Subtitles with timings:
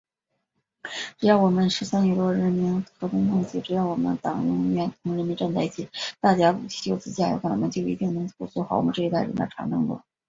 [1.19, 5.87] 只要我们十三亿多人民和衷共济，只要我们党永远同人民站在一起，
[6.19, 10.01] 大家撸起袖子加油干，我们就一定能够走好我们这一代人的长征路。